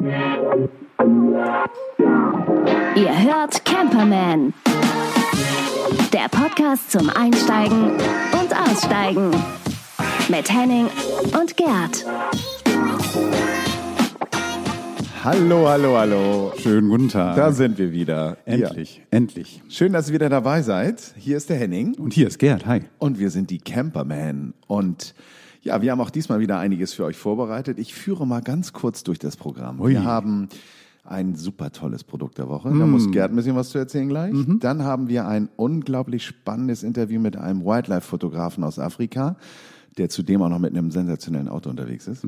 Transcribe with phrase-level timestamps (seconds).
[0.00, 0.08] Ihr
[3.22, 4.54] hört Camperman.
[6.14, 9.30] Der Podcast zum Einsteigen und Aussteigen.
[10.30, 10.86] Mit Henning
[11.38, 12.06] und Gerd.
[15.22, 16.52] Hallo, hallo, hallo.
[16.56, 17.36] Schönen guten Tag.
[17.36, 18.38] Da sind wir wieder.
[18.46, 19.02] endlich, Ja.
[19.18, 19.60] endlich.
[19.68, 21.12] Schön, dass ihr wieder dabei seid.
[21.18, 22.80] Hier ist der Henning Und hier ist Gerd, hi.
[22.98, 24.54] und wir sind die Camperman.
[24.66, 25.14] Und
[25.62, 27.78] ja, wir haben auch diesmal wieder einiges für euch vorbereitet.
[27.78, 29.80] Ich führe mal ganz kurz durch das Programm.
[29.80, 29.92] Ui.
[29.92, 30.48] Wir haben
[31.04, 32.68] ein super tolles Produkt der Woche.
[32.68, 34.34] Da muss Gerd ein bisschen was zu erzählen gleich.
[34.60, 39.36] Dann haben wir ein unglaublich spannendes Interview mit einem Wildlife-Fotografen aus Afrika,
[39.98, 42.24] der zudem auch noch mit einem sensationellen Auto unterwegs ist.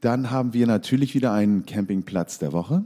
[0.00, 2.84] Dann haben wir natürlich wieder einen Campingplatz der Woche.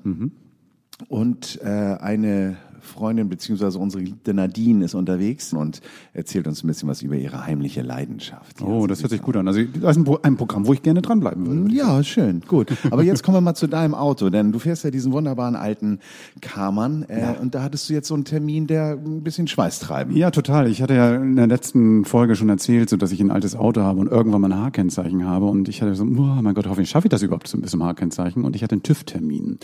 [1.08, 5.80] Und äh, eine Freundin beziehungsweise unsere geliebte Nadine ist unterwegs und
[6.12, 8.60] erzählt uns ein bisschen was über ihre heimliche Leidenschaft.
[8.60, 9.46] Ja, Oh, das hört sich gut an.
[9.48, 11.74] Also das ist ein, Pro- ein Programm, wo ich gerne dranbleiben würde.
[11.74, 12.72] ja, schön, gut.
[12.90, 15.98] Aber jetzt kommen wir mal zu deinem Auto, denn du fährst ja diesen wunderbaren alten
[16.40, 20.14] Karmann äh, und da hattest du jetzt so einen Termin, der ein bisschen Schweiß treiben.
[20.16, 20.68] Ja, total.
[20.70, 23.80] Ich hatte ja in der letzten Folge schon erzählt, so dass ich ein altes Auto
[23.82, 25.46] habe und irgendwann mal ein H-Kennzeichen habe.
[25.46, 27.82] Und ich hatte so, oh mein Gott, hoffentlich schaffe ich das überhaupt so ein bisschen
[27.82, 28.44] H-Kennzeichen.
[28.44, 29.58] Und ich hatte einen TÜV-Termin.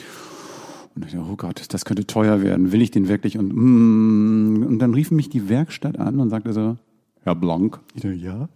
[0.95, 2.73] Und ich dachte, oh Gott, das könnte teuer werden.
[2.73, 3.39] Will ich den wirklich?
[3.39, 6.77] Und, mm, und dann rief mich die Werkstatt an und sagte so,
[7.23, 7.81] Herr Blank.
[7.95, 8.49] Ich dachte, ja.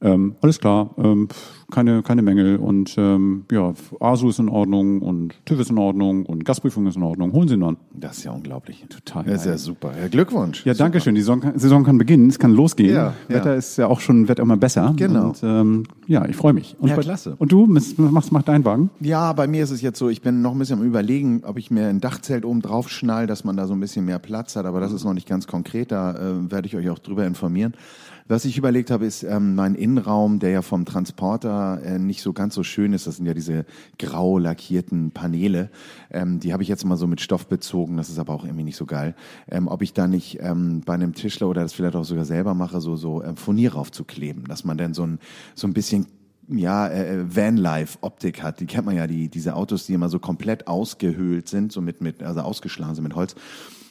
[0.00, 1.28] Ähm, alles klar, ähm,
[1.70, 6.26] keine, keine Mängel und ähm, ja, ASU ist in Ordnung und TÜV ist in Ordnung
[6.26, 7.32] und Gasprüfung ist in Ordnung.
[7.32, 7.78] Holen Sie ihn dann.
[7.94, 8.84] Das ist ja unglaublich.
[8.90, 9.92] Total Das ist ja super.
[9.98, 10.64] Ja, Glückwunsch.
[10.66, 11.14] Ja, danke schön.
[11.14, 12.94] Die Saison kann, Saison kann beginnen, es kann losgehen.
[12.94, 13.34] Ja, ja.
[13.36, 14.92] Wetter ist ja auch schon, wird immer besser.
[14.96, 15.28] Genau.
[15.28, 16.76] Und, ähm, ja, ich freue mich.
[16.78, 17.34] Und Ja, bei- klasse.
[17.38, 18.90] Und du, machst, machst deinen Wagen?
[19.00, 21.56] Ja, bei mir ist es jetzt so, ich bin noch ein bisschen am überlegen, ob
[21.58, 24.54] ich mir ein Dachzelt oben drauf schnall, dass man da so ein bisschen mehr Platz
[24.56, 27.26] hat, aber das ist noch nicht ganz konkret, da äh, werde ich euch auch drüber
[27.26, 27.72] informieren.
[28.26, 32.32] Was ich überlegt habe, ist ähm, mein Innenraum, der ja vom Transporter äh, nicht so
[32.32, 33.06] ganz so schön ist.
[33.06, 33.66] Das sind ja diese
[33.98, 35.70] grau lackierten Paneele.
[36.10, 37.98] Ähm, die habe ich jetzt mal so mit Stoff bezogen.
[37.98, 39.14] Das ist aber auch irgendwie nicht so geil.
[39.50, 42.54] Ähm, ob ich da nicht ähm, bei einem Tischler oder das vielleicht auch sogar selber
[42.54, 45.18] mache, so so ähm, Furnier raufzukleben, dass man dann so ein
[45.54, 46.06] so ein bisschen
[46.48, 48.60] ja, äh, Vanlife-Optik hat.
[48.60, 52.00] Die kennt man ja, die, diese Autos, die immer so komplett ausgehöhlt sind, so mit,
[52.00, 53.34] mit, also ausgeschlagen sind mit Holz.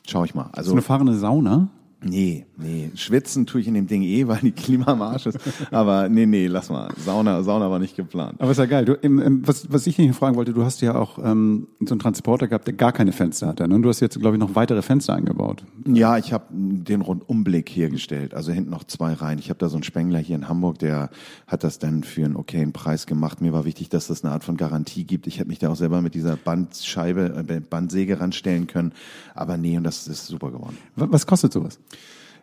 [0.07, 0.45] Schau ich mal.
[0.45, 1.69] So Also, eine fahrende Sauna?
[2.03, 2.91] Nee, nee.
[2.95, 5.39] Schwitzen tue ich in dem Ding eh, weil die Klima am Arsch ist.
[5.71, 6.89] Aber nee, nee, lass mal.
[7.03, 8.39] Sauna, Sauna war nicht geplant.
[8.39, 8.85] Aber ist ja geil.
[8.85, 11.93] Du, im, im, was, was ich hier fragen wollte, du hast ja auch ähm, so
[11.93, 13.67] einen Transporter gehabt, der gar keine Fenster hatte.
[13.67, 13.75] Ne?
[13.75, 15.63] Und du hast jetzt, glaube ich, noch weitere Fenster eingebaut.
[15.85, 18.33] Ja, ich habe den Rundumblick hergestellt.
[18.33, 19.39] Also hinten noch zwei Reihen.
[19.39, 21.09] Ich habe da so einen Spengler hier in Hamburg, der
[21.47, 23.41] hat das dann für einen okayen Preis gemacht.
[23.41, 25.27] Mir war wichtig, dass das eine Art von Garantie gibt.
[25.27, 28.93] Ich hätte mich da auch selber mit dieser Bandscheibe, äh, Bandsäge ranstellen können.
[29.35, 30.77] Aber nee, und das ist super geworden.
[30.95, 31.79] Wa- Was kostet sowas?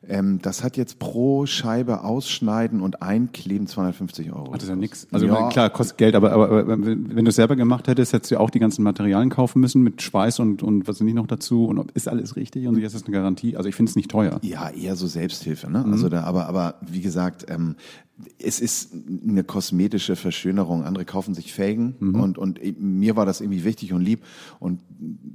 [0.09, 4.47] Ähm, das hat jetzt pro Scheibe ausschneiden und einkleben 250 Euro.
[4.49, 5.07] Ach, das ist ja nix.
[5.13, 5.49] Also Ja.
[5.51, 8.41] klar, kostet Geld, aber, aber, aber wenn du es selber gemacht hättest, hättest du ja
[8.41, 11.67] auch die ganzen Materialien kaufen müssen mit Schweiß und, und was sind die noch dazu
[11.67, 13.57] und ob- ist alles richtig und jetzt ist eine Garantie.
[13.59, 14.39] Also ich finde es nicht teuer.
[14.43, 15.85] Ja, eher so Selbsthilfe, ne?
[15.85, 17.77] Also da, aber, aber wie gesagt, ähm,
[18.39, 18.93] es ist
[19.27, 20.85] eine kosmetische Verschönerung.
[20.85, 24.23] Andere kaufen sich Felgen und, und mir war das irgendwie wichtig und lieb.
[24.59, 24.81] Und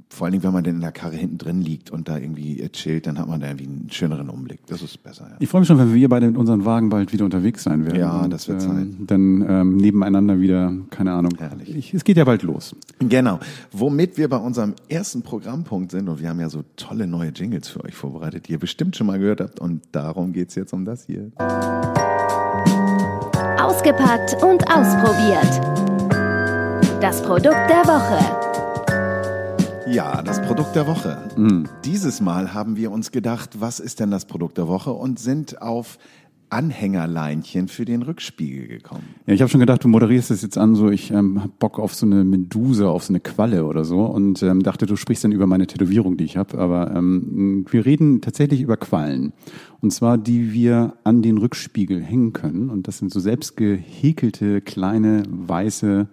[0.08, 2.60] vor allen Dingen, wenn man denn in der Karre hinten drin liegt und da irgendwie
[2.60, 4.60] äh, chillt, dann hat man da irgendwie einen schöneren Umblick.
[4.66, 5.36] Das ist besser, ja.
[5.40, 7.98] Ich freue mich schon, wenn wir beide mit unseren Wagen bald wieder unterwegs sein werden.
[7.98, 11.32] Ja, und, das wird ähm, Dann ähm, nebeneinander wieder, keine Ahnung.
[11.38, 11.74] Herrlich.
[11.74, 12.74] Ich, es geht ja bald los.
[13.00, 13.40] Genau.
[13.72, 17.68] Womit wir bei unserem ersten Programmpunkt sind und wir haben ja so tolle neue Jingles
[17.68, 20.84] für euch vorbereitet, die ihr bestimmt schon mal gehört habt und darum geht's jetzt um
[20.84, 21.32] das hier.
[23.66, 25.60] Ausgepackt und ausprobiert.
[27.00, 28.16] Das Produkt der Woche.
[29.90, 31.18] Ja, das Produkt der Woche.
[31.84, 35.60] Dieses Mal haben wir uns gedacht, was ist denn das Produkt der Woche und sind
[35.60, 35.98] auf
[36.50, 39.14] Anhängerleinchen für den Rückspiegel gekommen.
[39.26, 41.78] Ja, ich habe schon gedacht, du moderierst das jetzt an, so ich ähm, hab Bock
[41.78, 45.24] auf so eine Medusa, auf so eine Qualle oder so und ähm, dachte, du sprichst
[45.24, 46.58] dann über meine Tätowierung, die ich habe.
[46.58, 49.32] Aber ähm, wir reden tatsächlich über Quallen.
[49.80, 52.70] Und zwar, die wir an den Rückspiegel hängen können.
[52.70, 56.08] Und das sind so selbst gehäkelte, kleine, weiße,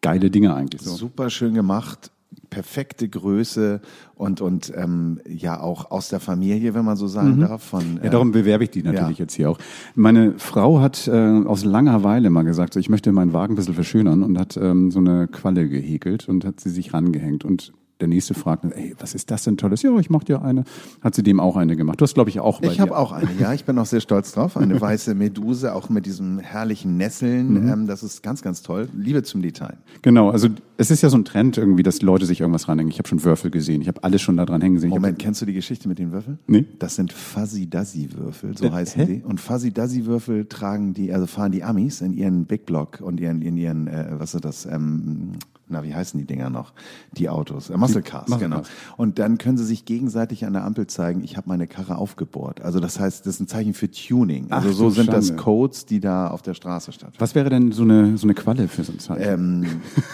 [0.00, 0.94] geile Dinge eigentlich so.
[0.94, 2.10] Super schön gemacht,
[2.56, 3.82] perfekte Größe
[4.14, 7.62] und, und ähm, ja auch aus der Familie, wenn man so sagen darf.
[7.62, 9.24] Von, Ja, darum bewerbe ich die natürlich ja.
[9.24, 9.58] jetzt hier auch.
[9.94, 13.56] Meine Frau hat äh, aus langer Weile mal gesagt, so, ich möchte meinen Wagen ein
[13.56, 17.44] bisschen verschönern und hat ähm, so eine Qualle gehäkelt und hat sie sich rangehängt.
[17.44, 19.82] Und der nächste fragt, ey, was ist das denn Tolles?
[19.82, 20.64] Ja, ich mach dir eine.
[21.00, 22.00] Hat sie dem auch eine gemacht.
[22.00, 23.54] Du hast, glaube ich, auch bei Ich habe auch eine, ja.
[23.54, 24.56] Ich bin auch sehr stolz drauf.
[24.56, 27.68] Eine weiße Meduse, auch mit diesem herrlichen Nesseln.
[27.68, 28.88] Ähm, das ist ganz, ganz toll.
[28.94, 29.78] Liebe zum Detail.
[30.02, 32.90] Genau, also es ist ja so ein Trend irgendwie, dass Leute sich irgendwas ranhängen.
[32.90, 34.90] Ich habe schon Würfel gesehen, ich habe alles schon da dran hängen gesehen.
[34.90, 36.38] Moment, kennst du die Geschichte mit den Würfeln?
[36.46, 36.66] Nee.
[36.78, 39.06] Das sind Fuzzy-Duzzy-Würfel, so Äh, heißen hä?
[39.06, 39.22] die.
[39.22, 43.56] Und Fuzzy-Duzzy-Würfel tragen die, also fahren die Amis in ihren Big Block und ihren, in
[43.56, 45.32] ihren, äh, was ist das, ähm,
[45.68, 46.72] na, wie heißen die Dinger noch?
[47.12, 48.56] Die Autos, äh, Muscle Cars, Muscle genau.
[48.56, 48.68] Cars.
[48.96, 52.60] Und dann können sie sich gegenseitig an der Ampel zeigen, ich habe meine Karre aufgebohrt.
[52.60, 54.46] Also das heißt, das ist ein Zeichen für Tuning.
[54.50, 55.42] Also Ach, so sind das Schande.
[55.42, 57.20] Codes, die da auf der Straße stattfinden.
[57.20, 59.22] Was wäre denn so eine, so eine Qualle für so ein Zeichen?
[59.22, 59.66] Ähm,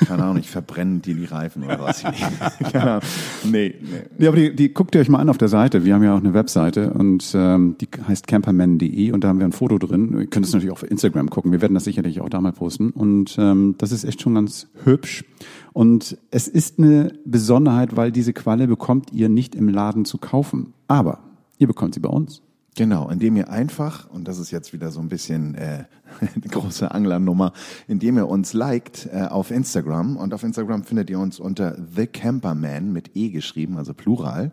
[0.06, 2.02] keine Ahnung, ich verbrenne dir die Reifen oder was.
[2.72, 3.02] keine Ahnung.
[3.44, 4.24] Nee, nee.
[4.24, 5.84] Ja, aber die, die guckt ihr euch mal an auf der Seite.
[5.84, 9.46] Wir haben ja auch eine Webseite und ähm, die heißt camperman.de und da haben wir
[9.46, 10.16] ein Foto drin.
[10.18, 11.52] Ihr könnt es natürlich auch auf Instagram gucken.
[11.52, 12.90] Wir werden das sicherlich auch da mal posten.
[12.90, 15.24] Und ähm, das ist echt schon ganz hübsch.
[15.72, 20.74] Und es ist eine Besonderheit, weil diese Qualle bekommt ihr nicht im Laden zu kaufen.
[20.88, 21.20] Aber
[21.58, 22.42] ihr bekommt sie bei uns.
[22.74, 25.84] Genau, indem ihr einfach, und das ist jetzt wieder so ein bisschen äh,
[26.20, 27.52] eine große Anglernummer,
[27.86, 30.16] indem ihr uns liked äh, auf Instagram.
[30.16, 34.52] Und auf Instagram findet ihr uns unter The Camperman mit E geschrieben, also Plural.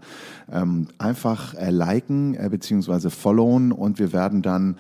[0.52, 4.76] Ähm, einfach äh, liken äh, beziehungsweise followen und wir werden dann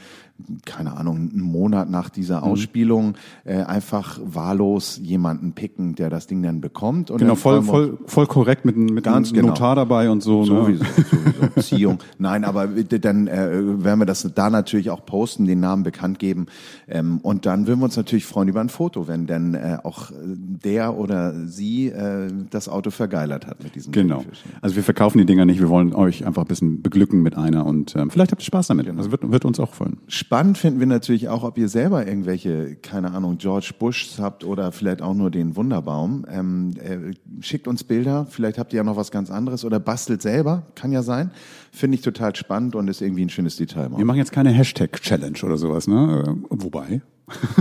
[0.65, 3.15] keine Ahnung, einen Monat nach dieser Ausspielung
[3.45, 7.11] äh, einfach wahllos jemanden picken, der das Ding dann bekommt.
[7.11, 9.47] Und Genau, dann voll, voll, voll korrekt mit, einem- mit Ganz einem genau.
[9.49, 10.43] Notar dabei und so.
[10.43, 10.89] Sowieso, Ne?
[10.89, 11.49] sowieso.
[11.55, 11.99] Beziehung.
[12.17, 16.19] Nein, aber bitte, dann äh, werden wir das da natürlich auch posten, den Namen bekannt
[16.19, 16.47] geben.
[16.87, 20.11] Ähm, und dann würden wir uns natürlich freuen über ein Foto, wenn dann äh, auch
[20.11, 24.23] äh, der oder sie äh, das Auto vergeilert hat mit diesem Genau.
[24.61, 27.65] Also wir verkaufen die Dinger nicht, wir wollen euch einfach ein bisschen beglücken mit einer
[27.65, 28.87] und ähm, vielleicht habt ihr Spaß damit.
[28.89, 29.97] Also wird, wird uns auch freuen.
[30.29, 34.71] Spannend finden wir natürlich auch, ob ihr selber irgendwelche, keine Ahnung, George Bushs habt oder
[34.71, 36.23] vielleicht auch nur den Wunderbaum.
[36.29, 40.21] Ähm, äh, schickt uns Bilder, vielleicht habt ihr ja noch was ganz anderes oder bastelt
[40.21, 41.31] selber, kann ja sein.
[41.71, 43.89] Finde ich total spannend und ist irgendwie ein schönes Detail.
[43.97, 46.23] Wir machen jetzt keine Hashtag-Challenge oder sowas, ne?
[46.27, 47.01] Äh, Wobei.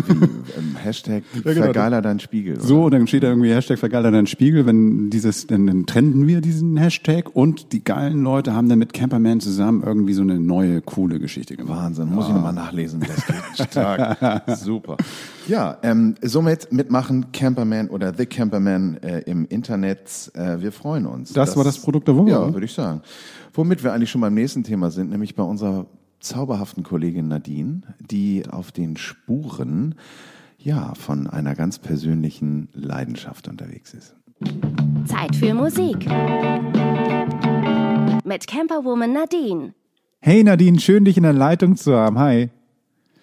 [0.08, 1.62] Ähm, Hashtag genau.
[1.62, 2.60] vergeiler dein Spiegel.
[2.60, 6.26] So, und dann steht da irgendwie Hashtag vergeiler dein Spiegel, wenn dieses, dann, dann trenden
[6.26, 10.38] wir diesen Hashtag und die geilen Leute haben dann mit Camperman zusammen irgendwie so eine
[10.38, 11.78] neue, coole Geschichte gemacht.
[11.78, 13.68] Wahnsinn, muss ich nochmal nachlesen, wie das geht.
[13.68, 14.42] Stark.
[14.56, 14.96] Super.
[15.46, 20.30] Ja, ähm, somit mitmachen Camperman oder The Camperman äh, im Internet.
[20.34, 21.32] Äh, wir freuen uns.
[21.32, 22.52] Das war das Produkt der Woche, Ja, oder?
[22.54, 23.02] würde ich sagen.
[23.54, 25.86] Womit wir eigentlich schon beim nächsten Thema sind, nämlich bei unserer
[26.20, 29.94] zauberhaften Kollegin Nadine, die auf den Spuren
[30.58, 34.14] ja von einer ganz persönlichen Leidenschaft unterwegs ist.
[35.06, 36.06] Zeit für Musik.
[38.24, 39.74] Mit Camperwoman Nadine.
[40.20, 42.18] Hey Nadine, schön dich in der Leitung zu haben.
[42.18, 42.50] Hi.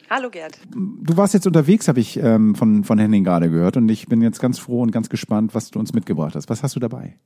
[0.09, 0.57] Hallo Gerd.
[0.71, 4.21] Du warst jetzt unterwegs, habe ich ähm, von, von Henning gerade gehört und ich bin
[4.21, 6.49] jetzt ganz froh und ganz gespannt, was du uns mitgebracht hast.
[6.49, 7.17] Was hast du dabei?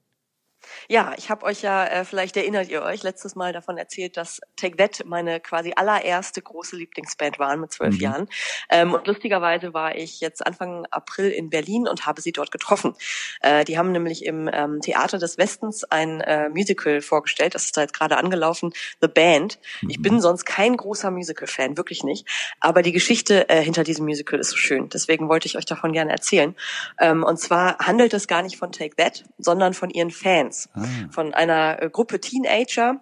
[0.91, 4.41] Ja, ich habe euch ja, äh, vielleicht erinnert ihr euch, letztes Mal davon erzählt, dass
[4.55, 8.27] Take That meine quasi allererste große Lieblingsband waren mit zwölf Jahren.
[8.71, 12.95] Ähm, und lustigerweise war ich jetzt Anfang April in Berlin und habe sie dort getroffen.
[13.41, 17.53] Äh, die haben nämlich im ähm, Theater des Westens ein äh, Musical vorgestellt.
[17.53, 19.59] Das ist da jetzt gerade angelaufen, The Band.
[19.87, 22.27] Ich bin sonst kein großer Musical-Fan, wirklich nicht.
[22.61, 24.89] Aber die Geschichte äh, hinter diesem Musical ist so schön.
[24.89, 26.55] Deswegen wollte ich euch davon gerne erzählen.
[26.99, 30.67] Ähm, und zwar handelt es gar nicht von Take That, sondern von ihren Fans.
[31.11, 33.01] Von einer äh, Gruppe Teenager,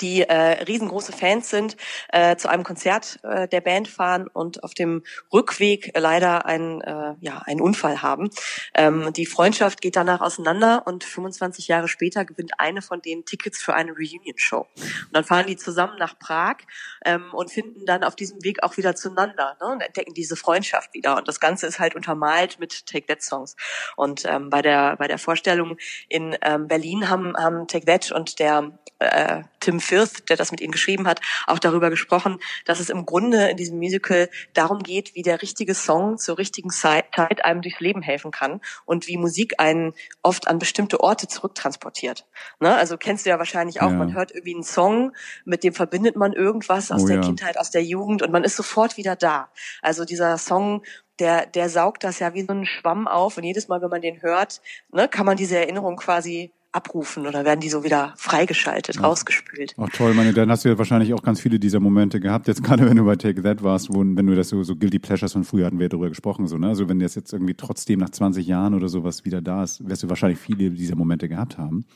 [0.00, 1.76] die äh, riesengroße Fans sind,
[2.08, 5.02] äh, zu einem Konzert äh, der Band fahren und auf dem
[5.32, 8.30] Rückweg leider einen, äh, ja, einen Unfall haben.
[8.74, 13.62] Ähm, die Freundschaft geht danach auseinander und 25 Jahre später gewinnt eine von denen Tickets
[13.62, 14.66] für eine Reunion-Show.
[14.76, 16.56] Und dann fahren die zusammen nach Prag
[17.04, 20.92] ähm, und finden dann auf diesem Weg auch wieder zueinander ne, und entdecken diese Freundschaft
[20.94, 21.16] wieder.
[21.16, 23.56] Und das Ganze ist halt untermalt mit Take That Songs.
[23.96, 25.76] Und ähm, bei der bei der Vorstellung
[26.08, 30.60] in ähm, Berlin haben haben Take That und der äh, Tim Firth, der das mit
[30.60, 35.14] ihnen geschrieben hat, auch darüber gesprochen, dass es im Grunde in diesem Musical darum geht,
[35.14, 39.16] wie der richtige Song zur richtigen Zeit Zeit einem durchs Leben helfen kann und wie
[39.16, 39.92] Musik einen
[40.22, 42.26] oft an bestimmte Orte zurücktransportiert.
[42.60, 42.74] Ne?
[42.74, 43.96] Also kennst du ja wahrscheinlich auch, Ja.
[43.96, 45.12] man hört irgendwie einen Song,
[45.44, 47.22] mit dem verbindet man irgendwas aus Oh der ja.
[47.22, 49.48] Kindheit, aus der Jugend und man ist sofort wieder da.
[49.82, 50.82] Also dieser Song,
[51.18, 54.02] der, der saugt das ja wie so ein Schwamm auf und jedes Mal, wenn man
[54.02, 54.60] den hört,
[54.92, 59.74] ne, kann man diese Erinnerung quasi abrufen oder werden die so wieder freigeschaltet, rausgespült.
[59.78, 62.48] Ach toll, meine, dann hast du ja wahrscheinlich auch ganz viele dieser Momente gehabt.
[62.48, 64.98] Jetzt gerade wenn du bei Take That warst, wo, wenn du das so, so Guilty
[64.98, 66.68] Pleasures von früher hatten wir ja darüber gesprochen, so, ne?
[66.68, 70.02] Also wenn das jetzt irgendwie trotzdem nach 20 Jahren oder sowas wieder da ist, wirst
[70.02, 71.86] du wahrscheinlich viele dieser Momente gehabt haben.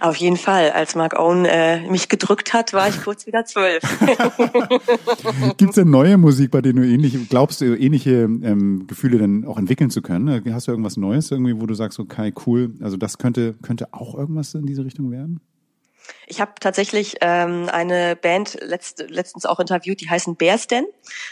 [0.00, 0.70] Auf jeden Fall.
[0.70, 3.82] Als Mark Owen äh, mich gedrückt hat, war ich kurz wieder zwölf.
[5.56, 9.58] Gibt's denn neue Musik, bei denen du ähnliche, glaubst du, ähnliche ähm, Gefühle dann auch
[9.58, 10.44] entwickeln zu können?
[10.52, 14.14] Hast du irgendwas Neues irgendwie, wo du sagst, okay, cool, also das könnte, könnte auch
[14.26, 15.40] irgendwas in diese Richtung werden?
[16.26, 20.86] Ich habe tatsächlich ähm, eine Band letzt, letztens auch interviewt, die heißen Bearsden,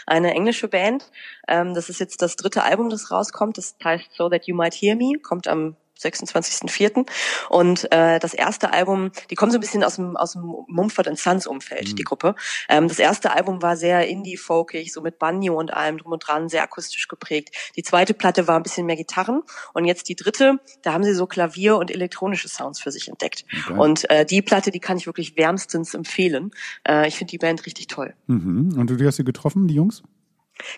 [0.05, 1.11] eine englische Band.
[1.47, 3.57] Ähm, das ist jetzt das dritte Album, das rauskommt.
[3.57, 7.07] Das heißt So That You Might Hear Me, kommt am 26.04.
[7.49, 11.17] Und äh, das erste Album, die kommen so ein bisschen aus dem, aus dem Mumford
[11.17, 11.95] Sons Umfeld, mhm.
[11.95, 12.35] die Gruppe.
[12.69, 16.49] Ähm, das erste Album war sehr indie-folkig, so mit Banjo und allem drum und dran,
[16.49, 17.55] sehr akustisch geprägt.
[17.75, 19.41] Die zweite Platte war ein bisschen mehr Gitarren
[19.73, 23.45] und jetzt die dritte, da haben sie so Klavier und elektronische Sounds für sich entdeckt.
[23.67, 23.79] Okay.
[23.79, 26.51] Und äh, die Platte, die kann ich wirklich wärmstens empfehlen.
[26.87, 28.13] Äh, ich finde die Band richtig toll.
[28.27, 28.75] Mhm.
[28.77, 30.03] Und du hast sie getroffen, die Jungs?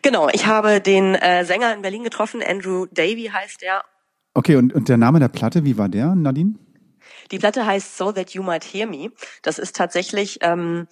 [0.01, 3.83] Genau, ich habe den äh, Sänger in Berlin getroffen, Andrew Davy heißt er,
[4.37, 6.53] Okay, und, und der Name der Platte, wie war der, Nadine?
[7.31, 9.09] Die Platte heißt So That You Might Hear Me.
[9.41, 10.85] Das ist tatsächlich ähm,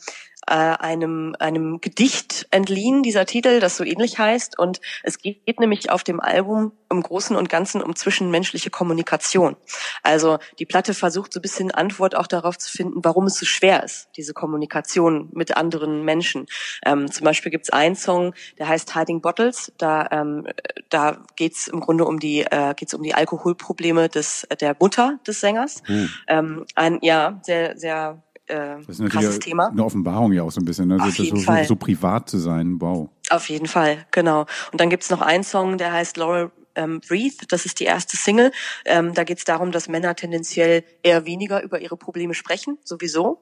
[0.48, 4.60] äh, einem, einem Gedicht entliehen, dieser Titel, das so ähnlich heißt.
[4.60, 9.56] Und es geht nämlich auf dem Album im Großen und Ganzen um zwischenmenschliche Kommunikation.
[10.04, 13.46] Also die Platte versucht so ein bisschen Antwort auch darauf zu finden, warum es so
[13.46, 16.46] schwer ist, diese Kommunikation mit anderen Menschen.
[16.86, 19.74] Ähm, zum Beispiel gibt es einen Song, der heißt Hiding Bottles.
[19.78, 20.48] Da, ähm,
[20.90, 25.20] da geht es im Grunde um die, äh, geht's um die Alkoholprobleme des, der Mutter
[25.26, 25.82] des Sängers.
[25.86, 26.10] Hm.
[26.28, 29.70] Ähm, ein, ja, sehr, sehr äh, das ist krasses Thema.
[29.70, 30.98] Eine Offenbarung ja auch so ein bisschen, ne?
[31.02, 31.66] Auf jeden so, Fall.
[31.66, 33.10] So, privat zu sein, wow.
[33.30, 34.46] Auf jeden Fall, genau.
[34.72, 38.18] Und dann gibt's noch einen Song, der heißt Laurel ähm, Breathe, das ist die erste
[38.18, 38.52] Single.
[38.86, 43.42] Ähm, da geht's darum, dass Männer tendenziell eher weniger über ihre Probleme sprechen, sowieso.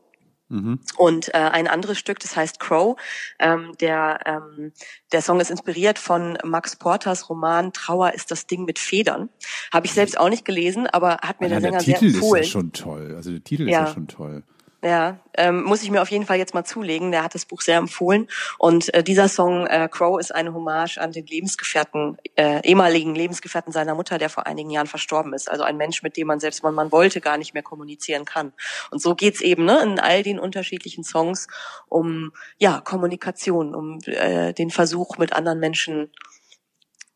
[0.50, 0.79] Mhm.
[0.98, 2.95] Und äh, ein anderes Stück, das heißt Crow.
[3.39, 4.72] Ähm, der, ähm,
[5.12, 9.29] der Song ist inspiriert von Max Porters Roman Trauer ist das Ding mit Federn.
[9.74, 12.22] Habe ich selbst auch nicht gelesen, aber hat mir ja, der Sänger der Titel sehr
[12.22, 12.43] empfohlen.
[12.43, 13.13] ist ja schon toll.
[13.15, 13.81] Also der Titel ja.
[13.81, 14.43] ist ja schon toll.
[14.83, 17.11] Ja, ähm, muss ich mir auf jeden Fall jetzt mal zulegen.
[17.13, 18.27] Der hat das Buch sehr empfohlen.
[18.57, 23.71] Und äh, dieser Song äh, Crow ist eine Hommage an den Lebensgefährten, äh, ehemaligen Lebensgefährten
[23.71, 25.49] seiner Mutter, der vor einigen Jahren verstorben ist.
[25.49, 28.51] Also ein Mensch, mit dem man selbst wenn man wollte, gar nicht mehr kommunizieren kann.
[28.91, 31.47] Und so geht's eben ne, in all den unterschiedlichen Songs
[31.87, 36.11] um ja Kommunikation, um äh, den Versuch, mit anderen Menschen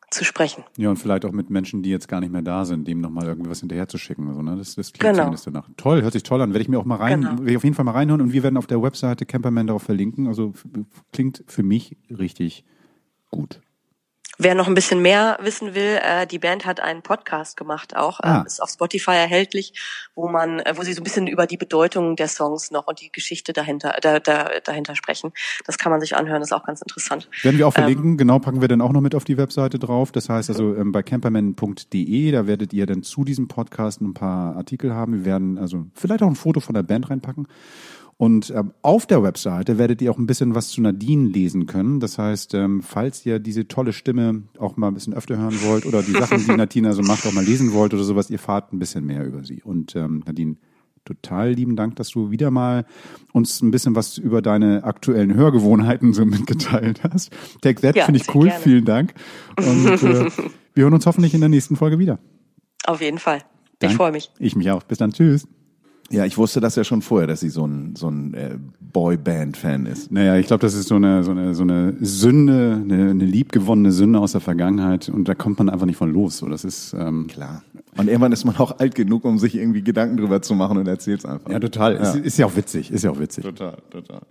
[0.10, 0.64] zu sprechen.
[0.78, 3.26] Ja, und vielleicht auch mit Menschen, die jetzt gar nicht mehr da sind, dem nochmal
[3.26, 4.28] irgendwas hinterher zu schicken.
[4.28, 4.56] Also, ne?
[4.56, 5.24] Das, das klingt genau.
[5.24, 5.70] zumindest danach.
[5.76, 6.52] Toll, hört sich toll an.
[6.52, 7.38] Werde ich mir auch mal rein, genau.
[7.40, 9.84] werde ich auf jeden Fall mal reinhören und wir werden auf der Webseite Camperman darauf
[9.84, 10.28] verlinken.
[10.28, 10.54] Also
[11.12, 12.64] klingt für mich richtig
[13.32, 13.62] gut.
[14.39, 18.20] Wer noch ein bisschen mehr wissen will, äh, die Band hat einen Podcast gemacht auch,
[18.20, 18.44] äh, ah.
[18.46, 19.74] ist auf Spotify erhältlich,
[20.13, 23.01] wo man, äh, wo sie so ein bisschen über die Bedeutung der Songs noch und
[23.01, 25.32] die Geschichte dahinter, da, da, dahinter sprechen.
[25.65, 27.27] Das kann man sich anhören, das ist auch ganz interessant.
[27.41, 29.79] Werden wir auch verlinken, ähm, genau, packen wir dann auch noch mit auf die Webseite
[29.79, 30.12] drauf.
[30.12, 34.56] Das heißt also ähm, bei camperman.de, da werdet ihr dann zu diesem Podcast ein paar
[34.56, 35.13] Artikel haben.
[35.13, 37.48] Wir werden also vielleicht auch ein Foto von der Band reinpacken.
[38.17, 42.00] Und ähm, auf der Webseite werdet ihr auch ein bisschen was zu Nadine lesen können.
[42.00, 45.86] Das heißt, ähm, falls ihr diese tolle Stimme auch mal ein bisschen öfter hören wollt
[45.86, 48.74] oder die Sachen, die Nadine so macht, auch mal lesen wollt oder sowas, ihr fahrt
[48.74, 49.62] ein bisschen mehr über sie.
[49.62, 50.55] Und ähm, Nadine,
[51.05, 52.86] total lieben Dank, dass du wieder mal
[53.33, 57.31] uns ein bisschen was über deine aktuellen Hörgewohnheiten so mitgeteilt hast.
[57.62, 58.47] Take that ja, finde ich cool.
[58.47, 58.62] Gerne.
[58.62, 59.13] Vielen Dank.
[59.57, 60.25] Und äh,
[60.74, 62.17] wir hören uns hoffentlich in der nächsten Folge wieder.
[62.86, 63.43] Auf jeden Fall.
[63.79, 64.31] Ich freue mich.
[64.39, 64.81] Ich mich auch.
[64.81, 65.13] Bis dann.
[65.13, 65.47] Tschüss.
[66.10, 69.86] Ja, ich wusste das ja schon vorher, dass sie so ein, so ein äh, Boyband-Fan
[69.86, 70.12] ist.
[70.12, 73.92] Naja, ich glaube, das ist so eine, so eine, so eine Sünde, eine, eine liebgewonnene
[73.92, 76.38] Sünde aus der Vergangenheit und da kommt man einfach nicht von los.
[76.38, 77.64] So, das ist ähm, klar.
[77.98, 80.88] Und irgendwann ist man auch alt genug, um sich irgendwie Gedanken drüber zu machen und
[80.88, 81.50] erzählt's einfach.
[81.52, 81.96] Ja, total.
[81.96, 82.02] Ja.
[82.02, 82.92] Ist, ist ja auch witzig.
[82.92, 83.44] Ist ja auch witzig.
[83.44, 84.22] Total, total.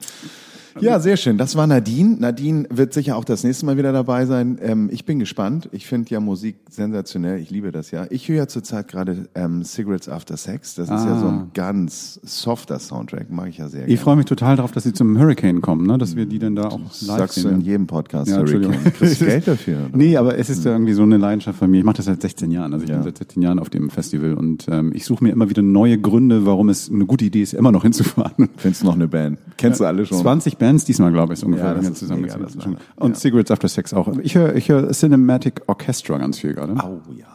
[0.80, 1.38] Ja, sehr schön.
[1.38, 2.16] Das war Nadine.
[2.18, 4.58] Nadine wird sicher auch das nächste Mal wieder dabei sein.
[4.60, 5.68] Ähm, ich bin gespannt.
[5.72, 7.40] Ich finde ja Musik sensationell.
[7.40, 8.06] Ich liebe das ja.
[8.10, 10.74] Ich höre ja zurzeit gerade ähm, Cigarettes After Sex.
[10.74, 10.96] Das ah.
[10.96, 11.46] ist ja so ein ah.
[11.54, 13.30] ganz softer Soundtrack.
[13.30, 13.88] Mag ich ja sehr.
[13.88, 15.98] Ich freue mich total darauf, dass sie zum Hurricane kommen, ne?
[15.98, 17.44] dass wir die dann da auch live Sagst sehen.
[17.44, 18.92] du in jedem Podcast ja, Hurricane.
[18.92, 19.86] Kriegst Geld dafür?
[19.88, 19.96] Oder?
[19.96, 21.78] Nee, aber es ist ja irgendwie so eine Leidenschaft von mir.
[21.78, 22.72] Ich mache das seit 16 Jahren.
[22.72, 22.96] Also ich ja.
[22.96, 25.98] bin seit 16 Jahren auf dem Festival und ähm, ich suche mir immer wieder neue
[25.98, 28.48] Gründe, warum es eine gute Idee ist, immer noch hinzufahren.
[28.56, 29.38] Findest du noch eine Band?
[29.56, 30.18] Kennst ja, du alle schon?
[30.18, 32.54] 20 Bands diesmal, glaube ich ungefähr ja, zusammengezählt.
[32.56, 33.16] Mega, und ja.
[33.16, 34.08] Cigarettes After Sex auch.
[34.22, 36.74] Ich höre ich hör Cinematic Orchestra ganz viel gerade.
[36.74, 37.26] Oh ja.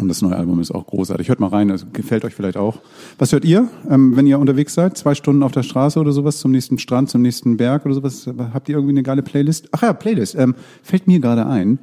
[0.00, 1.28] Und das neue Album ist auch großartig.
[1.28, 2.78] Hört mal rein, das gefällt euch vielleicht auch.
[3.18, 4.96] Was hört ihr, ähm, wenn ihr unterwegs seid?
[4.96, 8.30] Zwei Stunden auf der Straße oder sowas, zum nächsten Strand, zum nächsten Berg oder sowas?
[8.54, 9.68] Habt ihr irgendwie eine geile Playlist?
[9.72, 10.36] Ach ja, Playlist.
[10.36, 10.54] Ähm,
[10.84, 11.80] fällt mir gerade ein.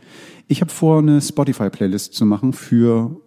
[0.47, 3.19] Ich habe vor, eine Spotify-Playlist zu machen für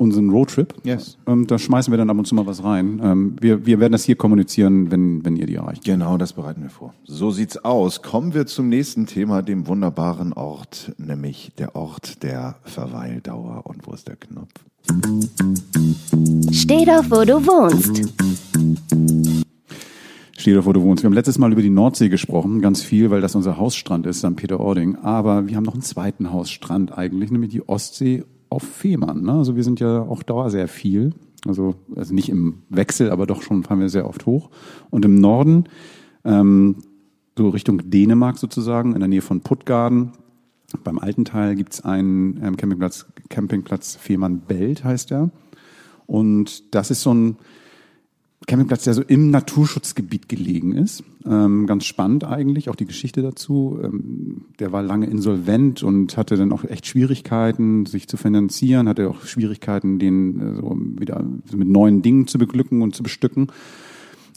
[0.00, 0.74] unseren Roadtrip.
[0.82, 1.18] Yes.
[1.26, 3.00] Ähm, da schmeißen wir dann ab und zu mal was rein.
[3.04, 5.84] Ähm, wir, wir werden das hier kommunizieren, wenn, wenn ihr die erreicht.
[5.84, 6.94] Genau, das bereiten wir vor.
[7.04, 8.00] So sieht's aus.
[8.00, 13.66] Kommen wir zum nächsten Thema, dem wunderbaren Ort, nämlich der Ort der Verweildauer.
[13.66, 14.54] Und wo ist der Knopf?
[16.50, 18.10] Steh doch, wo du wohnst.
[20.38, 21.02] Steh doch, wo du wohnst.
[21.02, 24.20] Wir haben letztes Mal über die Nordsee gesprochen, ganz viel, weil das unser Hausstrand ist,
[24.20, 24.34] St.
[24.34, 24.96] Peter-Ording.
[24.96, 29.22] Aber wir haben noch einen zweiten Hausstrand eigentlich, nämlich die Ostsee auf Fehmarn.
[29.22, 29.32] Ne?
[29.32, 31.14] Also wir sind ja auch da sehr viel.
[31.46, 34.50] Also, also nicht im Wechsel, aber doch schon fahren wir sehr oft hoch.
[34.90, 35.64] Und im Norden,
[36.24, 36.76] ähm,
[37.38, 40.12] so Richtung Dänemark sozusagen, in der Nähe von Puttgarden,
[40.84, 45.30] beim alten Teil gibt's einen ähm, Campingplatz, Campingplatz Fehmarn Belt heißt der.
[46.06, 47.36] Und das ist so ein
[48.46, 51.04] Campingplatz, der so im Naturschutzgebiet gelegen ist.
[51.26, 53.78] Ähm, ganz spannend eigentlich, auch die Geschichte dazu.
[53.82, 59.10] Ähm, der war lange insolvent und hatte dann auch echt Schwierigkeiten, sich zu finanzieren, hatte
[59.10, 61.22] auch Schwierigkeiten, den äh, so wieder
[61.54, 63.48] mit neuen Dingen zu beglücken und zu bestücken.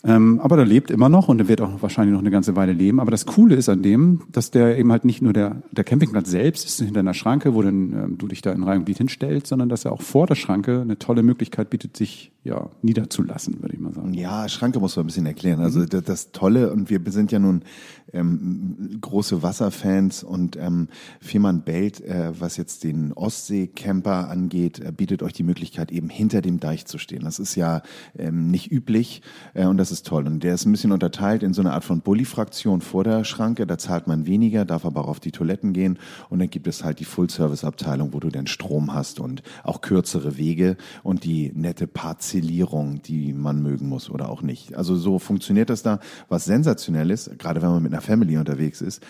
[0.06, 2.74] Ähm, aber der lebt immer noch und der wird auch wahrscheinlich noch eine ganze Weile
[2.74, 3.00] leben.
[3.00, 6.30] Aber das Coole ist an dem, dass der eben halt nicht nur der, der Campingplatz
[6.30, 8.98] selbst ist hinter einer Schranke, wo dann ähm, du dich da in Reihe und Glied
[8.98, 13.62] hinstellst, sondern dass er auch vor der Schranke eine tolle Möglichkeit bietet, sich ja niederzulassen,
[13.62, 14.14] würde ich mal sagen.
[14.14, 15.62] Ja, Schranke muss man ein bisschen erklären.
[15.62, 15.90] Also mhm.
[15.90, 17.62] das, das Tolle und wir sind ja nun
[18.12, 20.90] ähm, große Wasserfans und ähm,
[21.22, 26.42] Fehmarn Belt, äh, was jetzt den Ostsee-Camper angeht, äh, bietet euch die Möglichkeit eben hinter
[26.42, 27.24] dem Deich zu stehen.
[27.24, 27.82] Das ist ja
[28.18, 29.22] ähm, nicht üblich
[29.54, 30.28] äh, und das ist toll.
[30.28, 33.66] Und der ist ein bisschen unterteilt in so eine Art von Bulli-Fraktion vor der Schranke.
[33.66, 35.98] Da zahlt man weniger, darf aber auch auf die Toiletten gehen.
[36.30, 40.38] Und dann gibt es halt die Full-Service-Abteilung, wo du dann Strom hast und auch kürzere
[40.38, 44.76] Wege und die nette Parzellierung, die man mögen muss oder auch nicht.
[44.76, 46.00] Also so funktioniert das da.
[46.28, 49.04] Was sensationell ist, gerade wenn man mit einer Family unterwegs ist,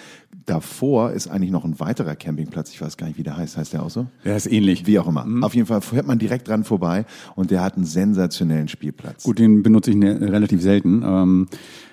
[0.46, 2.72] davor ist eigentlich noch ein weiterer Campingplatz.
[2.72, 3.58] Ich weiß gar nicht, wie der heißt.
[3.58, 4.08] Heißt der auch so?
[4.25, 4.86] Der ist ähnlich.
[4.86, 5.25] Wie auch immer.
[5.25, 5.44] Mhm.
[5.44, 9.24] Auf jeden Fall fährt man direkt dran vorbei und der hat einen sensationellen Spielplatz.
[9.24, 11.03] Gut, den benutze ich ne, relativ selten selten.
[11.06, 11.48] Ähm,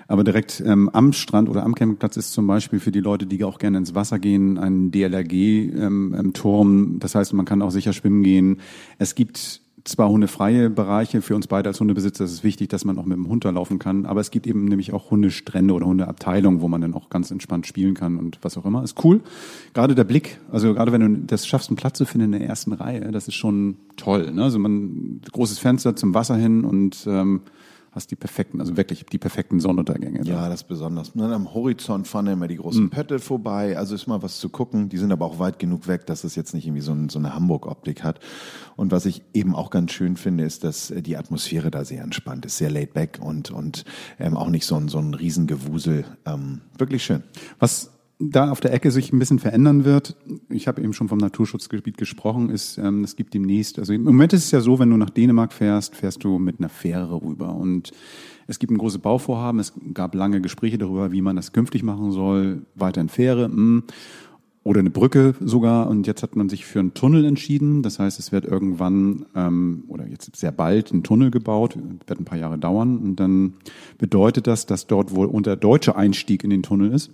[0.08, 3.44] aber direkt ähm, am Strand oder am Campingplatz ist zum Beispiel für die Leute, die
[3.44, 6.72] auch gerne ins Wasser gehen, ein DLRG-Turm.
[6.72, 8.58] Ähm, das heißt, man kann auch sicher schwimmen gehen.
[8.98, 12.98] Es gibt zwar hundefreie Bereiche, für uns beide als Hundebesitzer ist es wichtig, dass man
[12.98, 15.86] auch mit dem Hund da laufen kann, aber es gibt eben nämlich auch Hundestrände oder
[15.86, 18.82] Hundeabteilungen, wo man dann auch ganz entspannt spielen kann und was auch immer.
[18.82, 19.20] Ist cool.
[19.74, 22.48] Gerade der Blick, also gerade wenn du das schaffst, einen Platz zu finden in der
[22.48, 24.32] ersten Reihe, das ist schon toll.
[24.32, 24.42] Ne?
[24.42, 27.42] Also man großes Fenster zum Wasser hin und ähm,
[27.92, 30.22] hast die perfekten, also wirklich die perfekten Sonnenuntergänge.
[30.24, 31.10] Ja, das ist besonders.
[31.10, 32.90] Und dann am Horizont fahren immer die großen mhm.
[32.90, 33.76] Pötte vorbei.
[33.76, 34.88] Also ist mal was zu gucken.
[34.88, 37.18] Die sind aber auch weit genug weg, dass es jetzt nicht irgendwie so, ein, so
[37.18, 38.20] eine Hamburg-Optik hat.
[38.76, 42.02] Und was ich eben auch ganz schön finde, ist, dass äh, die Atmosphäre da sehr
[42.02, 43.84] entspannt ist, sehr laid back und, und
[44.18, 46.04] ähm, auch nicht so ein, so ein Riesengewusel.
[46.26, 47.24] Ähm, wirklich schön.
[47.58, 50.14] Was da auf der Ecke sich ein bisschen verändern wird,
[50.50, 54.34] ich habe eben schon vom Naturschutzgebiet gesprochen, ist, ähm, es gibt demnächst, also im Moment
[54.34, 57.54] ist es ja so, wenn du nach Dänemark fährst, fährst du mit einer Fähre rüber.
[57.54, 57.92] Und
[58.46, 62.12] es gibt ein großes Bauvorhaben, es gab lange Gespräche darüber, wie man das künftig machen
[62.12, 63.82] soll, weiter in Fähre, mh, hm,
[64.62, 65.88] oder eine Brücke sogar.
[65.88, 69.84] Und jetzt hat man sich für einen Tunnel entschieden, das heißt, es wird irgendwann ähm,
[69.88, 72.98] oder jetzt sehr bald ein Tunnel gebaut, wird ein paar Jahre dauern.
[72.98, 73.54] Und dann
[73.96, 77.10] bedeutet das, dass dort wohl unter deutscher Einstieg in den Tunnel ist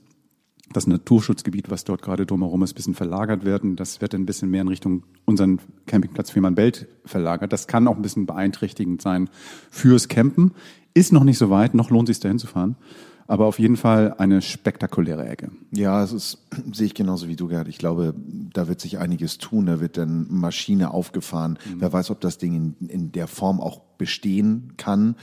[0.73, 3.77] das Naturschutzgebiet, was dort gerade drumherum ist, ein bisschen verlagert werden.
[3.77, 7.53] Das wird ein bisschen mehr in Richtung unseren Campingplatz Fehmarnbelt verlagert.
[7.53, 9.31] Das kann auch ein bisschen beeinträchtigend sein
[9.71, 10.53] fürs Campen.
[10.95, 12.77] Ist noch nicht so weit, noch lohnt es sich dahin zu fahren.
[13.29, 15.51] Aber auf jeden Fall eine spektakuläre Ecke.
[15.73, 17.67] Ja, es ist, sehe ich genauso wie du, Gerd.
[17.67, 18.15] Ich glaube,
[18.53, 19.67] da wird sich einiges tun.
[19.67, 21.59] Da wird dann Maschine aufgefahren.
[21.65, 21.81] Mhm.
[21.81, 25.09] Wer weiß, ob das Ding in, in der Form auch bestehen kann.
[25.09, 25.15] Mhm.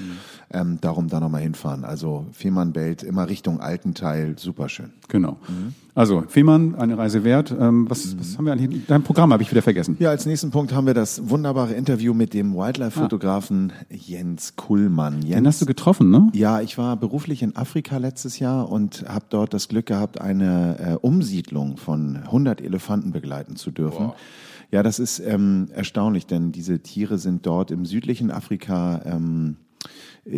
[0.52, 1.84] Ähm, darum da nochmal hinfahren.
[1.84, 4.92] Also Fehmarnbelt immer Richtung Altenteil, super schön.
[5.08, 5.38] Genau.
[5.48, 5.74] Mhm.
[5.96, 7.54] Also Fehmarn, eine Reise wert.
[7.58, 8.20] Ähm, was, mhm.
[8.20, 8.86] was haben wir eigentlich?
[8.88, 9.96] Dein Programm habe ich wieder vergessen.
[10.00, 13.86] Ja, als nächsten Punkt haben wir das wunderbare Interview mit dem Wildlife-Fotografen ah.
[13.94, 15.22] Jens Kuhlmann.
[15.22, 16.30] Jens, Den hast du getroffen, ne?
[16.34, 20.80] Ja, ich war beruflich in Afrika letztes Jahr und habe dort das Glück gehabt, eine
[20.80, 24.08] äh, Umsiedlung von 100 Elefanten begleiten zu dürfen.
[24.08, 24.16] Wow.
[24.74, 29.88] Ja, das ist ähm, erstaunlich, denn diese Tiere sind dort im südlichen Afrika ähm, äh,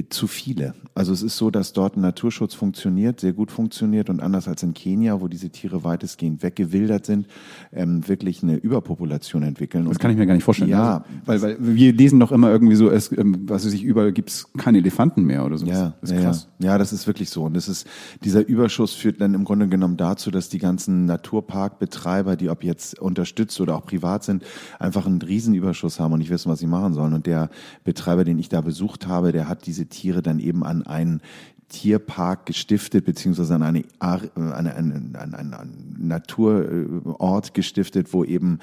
[0.09, 0.73] zu viele.
[0.95, 4.63] Also es ist so, dass dort ein Naturschutz funktioniert, sehr gut funktioniert und anders als
[4.63, 7.27] in Kenia, wo diese Tiere weitestgehend weggewildert sind,
[7.71, 9.85] ähm, wirklich eine Überpopulation entwickeln.
[9.85, 10.71] Das kann ich mir gar nicht vorstellen.
[10.71, 13.83] Ja, also, weil, weil wir lesen doch immer irgendwie so, es, ähm, was weiß ich,
[13.83, 15.67] überall gibt's keine Elefanten mehr oder so.
[15.67, 16.47] Ja, das ist krass.
[16.57, 17.43] Ja, ja, das ist wirklich so.
[17.43, 17.85] Und das ist
[18.23, 22.99] dieser Überschuss führt dann im Grunde genommen dazu, dass die ganzen Naturparkbetreiber, die ob jetzt
[22.99, 24.43] unterstützt oder auch privat sind,
[24.79, 27.13] einfach einen Riesenüberschuss haben und nicht wissen, was sie machen sollen.
[27.13, 27.49] Und der
[27.83, 31.21] Betreiber, den ich da besucht habe, der hat diese Tiere dann eben an einen
[31.67, 38.59] Tierpark gestiftet, beziehungsweise an eine, eine, eine, eine, eine Naturort gestiftet, wo eben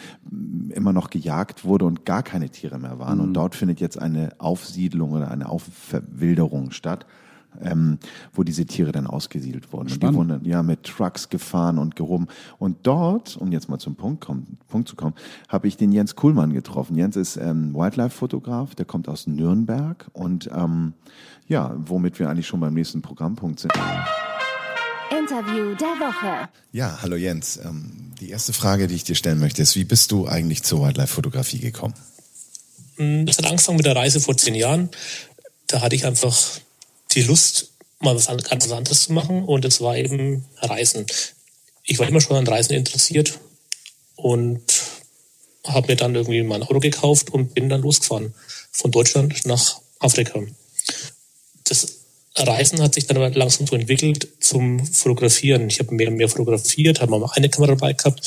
[0.70, 3.18] immer noch gejagt wurde und gar keine Tiere mehr waren.
[3.18, 3.24] Mhm.
[3.24, 7.06] Und dort findet jetzt eine Aufsiedlung oder eine Aufwilderung statt
[7.60, 7.98] ähm,
[8.32, 9.90] wo diese Tiere dann ausgesiedelt wurden.
[9.92, 12.28] Und die wurden dann, ja mit Trucks gefahren und gehoben.
[12.58, 15.14] Und dort, um jetzt mal zum Punkt, kommen, Punkt zu kommen,
[15.48, 16.96] habe ich den Jens Kuhlmann getroffen.
[16.96, 20.94] Jens ist ähm, Wildlife-Fotograf, der kommt aus Nürnberg und ähm,
[21.48, 23.72] ja, womit wir eigentlich schon beim nächsten Programmpunkt sind.
[25.10, 26.48] Interview der Woche.
[26.72, 27.58] Ja, hallo Jens.
[27.58, 30.82] Ähm, die erste Frage, die ich dir stellen möchte, ist, wie bist du eigentlich zur
[30.82, 31.94] Wildlife-Fotografie gekommen?
[32.96, 34.90] Das hat angefangen mit der Reise vor zehn Jahren.
[35.66, 36.36] Da hatte ich einfach
[37.14, 41.06] die Lust, mal was ganz anderes zu machen und es war eben Reisen.
[41.84, 43.38] Ich war immer schon an Reisen interessiert
[44.16, 44.62] und
[45.66, 48.34] habe mir dann irgendwie mein Auto gekauft und bin dann losgefahren
[48.70, 50.40] von Deutschland nach Afrika.
[51.64, 51.98] Das
[52.36, 55.68] Reisen hat sich dann aber langsam so entwickelt zum Fotografieren.
[55.68, 58.20] Ich habe mehr und mehr fotografiert, habe mal eine Kamera dabei gehabt.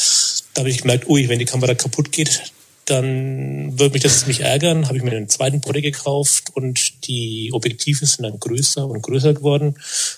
[0.54, 2.54] Da habe ich gemerkt, ui, wenn die Kamera kaputt geht,
[2.86, 4.88] dann würde mich das nicht ärgern.
[4.88, 9.34] Habe ich mir einen zweiten Body gekauft und die Objektive sind dann größer und größer
[9.34, 9.76] geworden,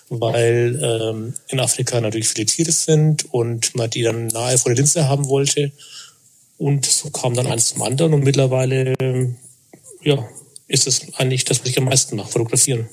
[0.10, 4.78] weil ähm, in Afrika natürlich viele Tiere sind und man die dann nahe vor der
[4.78, 5.72] Linse haben wollte.
[6.58, 8.96] Und so kam dann eins zum anderen und mittlerweile
[10.08, 10.28] ja,
[10.68, 12.90] ist es eigentlich das, was ich am meisten mache, fotografieren.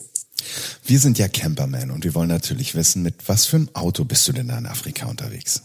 [0.85, 4.27] Wir sind ja Camperman und wir wollen natürlich wissen, mit was für einem Auto bist
[4.29, 5.63] du denn da in Afrika unterwegs?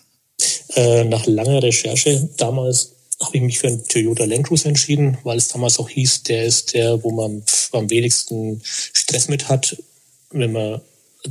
[0.75, 5.37] Äh, nach langer Recherche damals habe ich mich für einen Toyota Land Cruiser entschieden, weil
[5.37, 9.77] es damals auch hieß, der ist der, wo man am wenigsten Stress mit hat,
[10.31, 10.81] wenn man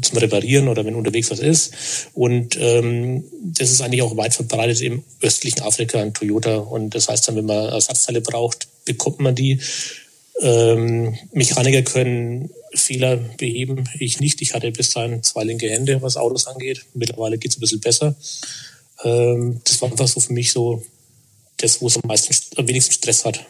[0.03, 1.73] zum Reparieren oder wenn unterwegs was ist.
[2.13, 6.59] Und ähm, das ist eigentlich auch weit verbreitet im östlichen Afrika ein Toyota.
[6.59, 9.61] Und das heißt dann, wenn man Ersatzteile braucht, bekommt man die.
[10.41, 13.89] Ähm, Mechaniker können Fehler beheben.
[13.99, 14.43] Ich nicht.
[14.43, 16.85] Ich hatte bis dahin zwei linke Hände, was Autos angeht.
[16.93, 18.15] Mittlerweile geht es ein bisschen besser.
[19.05, 20.83] Ähm, das war einfach so für mich so
[21.59, 23.45] das, wo es am meisten, am wenigsten Stress hat.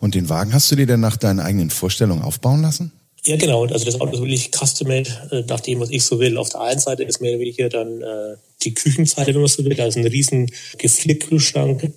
[0.00, 2.92] Und den Wagen hast du dir dann nach deinen eigenen Vorstellungen aufbauen lassen?
[3.24, 3.64] Ja, genau.
[3.66, 6.36] Also das Auto ist wirklich custom-made äh, nach dem, was ich so will.
[6.36, 9.64] Auf der einen Seite ist mehr oder weniger dann äh, die Küchenseite, wenn man so
[9.64, 9.74] will.
[9.74, 11.92] Da ist ein riesen Gefrierkühlschrank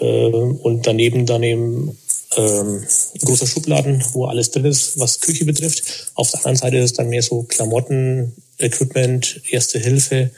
[0.00, 1.98] äh, und daneben dann eben
[2.36, 6.10] ähm, ein großer Schubladen, wo alles drin ist, was Küche betrifft.
[6.14, 10.30] Auf der anderen Seite ist dann mehr so Klamotten, Equipment, Erste Hilfe.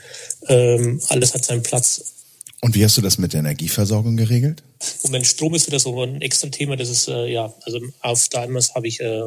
[0.47, 2.13] Ähm, alles hat seinen Platz.
[2.61, 4.63] Und wie hast du das mit der Energieversorgung geregelt?
[5.03, 6.75] Moment, Strom ist wieder so ein extra Thema.
[6.75, 9.23] Das ist, äh, ja, also auf Daimers habe ich äh,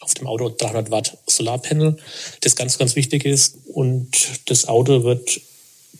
[0.00, 1.98] auf dem Auto 300 Watt Solarpanel,
[2.40, 3.58] das ganz, ganz wichtig ist.
[3.66, 4.08] Und
[4.46, 5.40] das Auto wird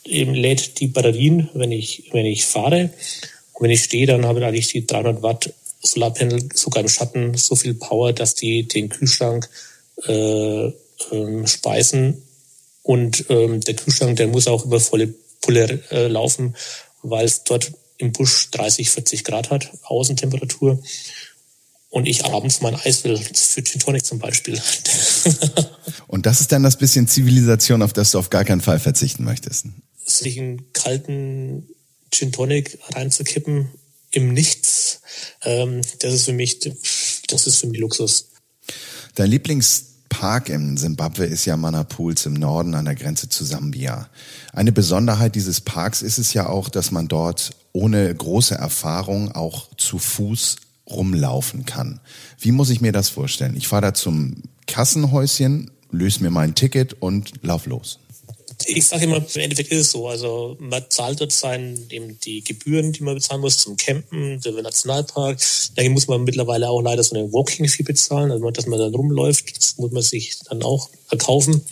[0.05, 2.90] eben lädt die Batterien, wenn ich, wenn ich fahre.
[3.53, 7.35] Und wenn ich stehe, dann habe ich eigentlich die 300 Watt Solarpanel sogar im Schatten
[7.37, 9.49] so viel Power, dass die den Kühlschrank
[10.07, 10.73] äh,
[11.12, 12.23] ähm, speisen.
[12.83, 16.57] Und ähm, der Kühlschrank, der muss auch über volle Pulle äh, laufen,
[17.03, 20.83] weil es dort im Busch 30, 40 Grad hat, Außentemperatur.
[21.90, 24.61] Und ich abends mein Eis will für Gin Tonic zum Beispiel.
[26.07, 29.24] Und das ist dann das bisschen Zivilisation, auf das du auf gar keinen Fall verzichten
[29.24, 29.66] möchtest.
[30.05, 31.68] Sich einen kalten
[32.12, 33.70] Gin Tonic reinzukippen
[34.12, 35.00] im Nichts,
[35.42, 36.59] ähm, das ist für mich,
[37.29, 38.29] das ist für mich Luxus.
[39.14, 39.31] Dein
[40.11, 44.09] Lieblingspark in Simbabwe ist ja Manapools im Norden an der Grenze zu Sambia.
[44.53, 49.68] Eine Besonderheit dieses Parks ist es ja auch, dass man dort ohne große Erfahrung auch
[49.77, 50.57] zu Fuß
[50.90, 52.01] rumlaufen kann.
[52.38, 53.57] Wie muss ich mir das vorstellen?
[53.57, 58.00] Ich fahre da zum Kassenhäuschen, löse mir mein Ticket und lauf los.
[58.66, 60.09] Ich sage immer, im Endeffekt ist es so.
[60.09, 64.53] Also man zahlt dort sein, eben die Gebühren, die man bezahlen muss zum Campen, der
[64.53, 65.38] Nationalpark.
[65.77, 69.57] Dann muss man mittlerweile auch leider so eine Walking-Fee bezahlen, also dass man dann rumläuft.
[69.57, 71.62] Das muss man sich dann auch erkaufen.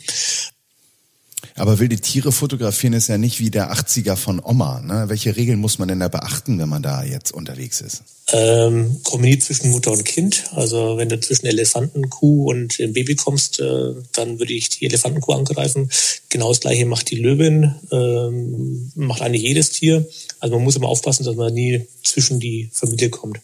[1.58, 4.80] Aber wilde Tiere fotografieren ist ja nicht wie der 80er von Oma.
[4.80, 5.08] Ne?
[5.08, 8.02] Welche Regeln muss man denn da beachten, wenn man da jetzt unterwegs ist?
[8.30, 10.44] Ähm, kombiniert zwischen Mutter und Kind.
[10.52, 15.32] Also wenn du zwischen Elefantenkuh und dem Baby kommst, äh, dann würde ich die Elefantenkuh
[15.32, 15.90] angreifen.
[16.28, 20.06] Genau das gleiche macht die Löwin, ähm, macht eigentlich jedes Tier.
[20.40, 23.40] Also man muss immer aufpassen, dass man nie zwischen die Familie kommt.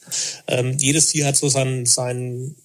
[0.46, 2.56] Ähm, jedes Tier hat so seinen, seinen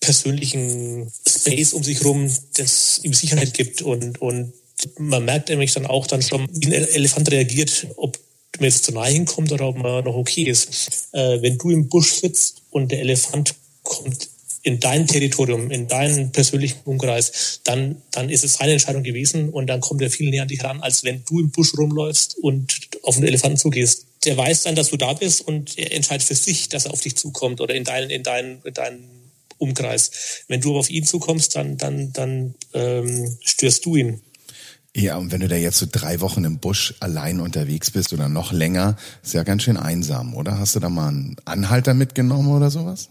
[0.00, 4.52] persönlichen Space um sich rum, das ihm Sicherheit gibt und, und
[4.98, 8.18] man merkt nämlich dann auch dann schon, wie ein Elefant reagiert, ob
[8.58, 11.08] man jetzt zu nahe hinkommt oder ob man noch okay ist.
[11.12, 14.28] Äh, wenn du im Busch sitzt und der Elefant kommt
[14.62, 19.66] in dein Territorium, in deinen persönlichen Umkreis, dann, dann ist es seine Entscheidung gewesen und
[19.66, 22.90] dann kommt er viel näher an dich ran, als wenn du im Busch rumläufst und
[23.02, 24.06] auf den Elefanten zugehst.
[24.24, 27.00] Der weiß dann, dass du da bist und er entscheidet für sich, dass er auf
[27.00, 29.08] dich zukommt oder in deinen, in deinen, in deinen
[29.58, 30.10] Umkreis.
[30.48, 34.20] Wenn du auf ihn zukommst, dann, dann, dann ähm, störst du ihn.
[34.96, 38.28] Ja, und wenn du da jetzt so drei Wochen im Busch allein unterwegs bist oder
[38.28, 40.58] noch länger, ist ja ganz schön einsam, oder?
[40.58, 43.08] Hast du da mal einen Anhalter mitgenommen oder sowas?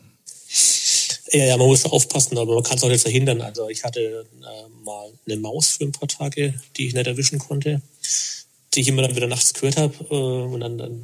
[1.31, 3.41] Ja, ja, man muss aufpassen, aber man kann es auch nicht verhindern.
[3.41, 7.37] Also ich hatte äh, mal eine Maus für ein paar Tage, die ich nicht erwischen
[7.37, 7.81] konnte,
[8.73, 9.93] die ich immer dann wieder nachts gehört habe.
[10.09, 11.03] Äh, und dann, dann,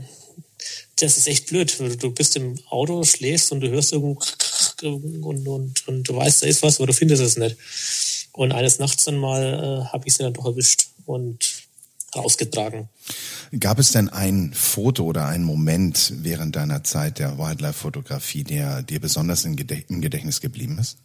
[0.97, 1.77] das ist echt blöd.
[2.01, 4.21] Du bist im Auto, schläfst und du hörst irgendwo
[4.81, 7.57] und, und, und du weißt, da ist was, aber du findest es nicht.
[8.33, 11.63] Und eines Nachts dann mal äh, habe ich sie dann doch erwischt und
[12.15, 12.89] rausgetragen.
[13.59, 18.99] Gab es denn ein Foto oder einen Moment während deiner Zeit der Wildlife-Fotografie, der dir
[18.99, 20.97] besonders im Gedächtnis geblieben ist?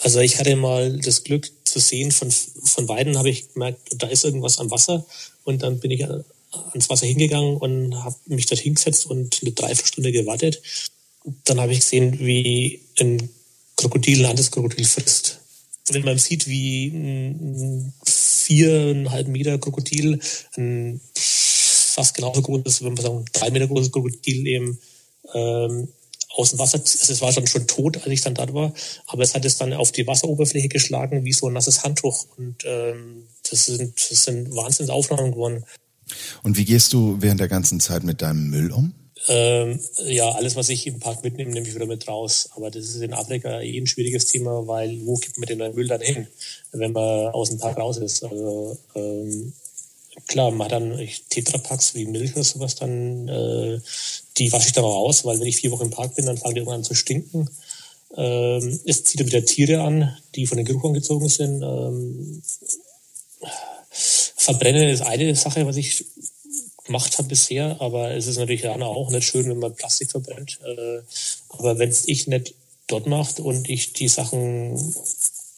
[0.00, 4.06] Also ich hatte mal das Glück zu sehen, von, von beiden habe ich gemerkt, da
[4.06, 5.04] ist irgendwas am Wasser
[5.44, 10.12] und dann bin ich ans Wasser hingegangen und habe mich dort hingesetzt und eine Dreiviertelstunde
[10.12, 10.62] gewartet.
[11.44, 13.30] Dann habe ich gesehen, wie ein
[13.76, 15.41] Krokodil, ein Landeskrokodil frisst.
[15.92, 20.18] Wenn man sieht, wie ein viereinhalb Meter Krokodil,
[20.56, 24.78] ein fast genauso großes, wenn man sagen, drei Meter großes Krokodil eben
[25.34, 25.88] ähm,
[26.34, 28.72] aus dem Wasser, also es war dann schon tot, als ich dann dort war,
[29.06, 32.56] aber es hat es dann auf die Wasseroberfläche geschlagen wie so ein nasses Handtuch und
[32.64, 35.64] ähm, das sind, das sind Wahnsinnsaufnahmen geworden.
[36.42, 38.94] Und wie gehst du während der ganzen Zeit mit deinem Müll um?
[39.28, 42.48] Ähm, ja, alles, was ich im Park mitnehme, nehme ich wieder mit raus.
[42.56, 45.86] Aber das ist in Afrika eh ein schwieriges Thema, weil wo gibt man den Müll
[45.86, 46.26] dann hin,
[46.72, 48.24] wenn man aus dem Park raus ist?
[48.24, 49.52] Also ähm,
[50.26, 53.80] klar, man hat dann Tetrapacks wie Milch oder sowas, dann äh,
[54.38, 56.38] die wasche ich dann auch aus, weil wenn ich vier Wochen im Park bin, dann
[56.38, 57.48] fangen die irgendwann an zu stinken.
[58.16, 61.62] Ähm, es zieht dann wieder Tiere an, die von den Geruch angezogen sind.
[61.62, 62.42] Ähm,
[63.90, 66.04] Verbrennen ist eine Sache, was ich
[66.92, 70.58] gemacht habe bisher, aber es ist natürlich auch nicht schön, wenn man Plastik verbrennt.
[70.62, 71.00] Äh,
[71.48, 72.54] aber wenn es ich nicht
[72.86, 74.94] dort macht und ich die Sachen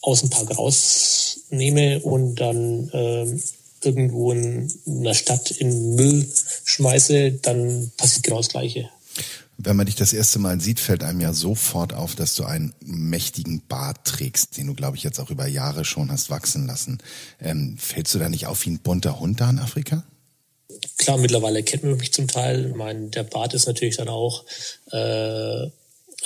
[0.01, 3.43] aus dem Park rausnehme und dann ähm,
[3.83, 6.29] irgendwo in einer Stadt in Müll
[6.65, 8.89] schmeiße, dann passiert genau das Gleiche.
[9.57, 12.75] Wenn man dich das erste Mal sieht, fällt einem ja sofort auf, dass du einen
[12.85, 16.99] mächtigen Bart trägst, den du, glaube ich, jetzt auch über Jahre schon hast wachsen lassen.
[17.41, 20.05] Ähm, fällst du da nicht auf wie ein bunter Hund da in Afrika?
[20.99, 22.69] Klar, mittlerweile kennt man mich zum Teil.
[22.71, 24.45] Ich meine, der Bart ist natürlich dann auch
[24.91, 25.67] äh,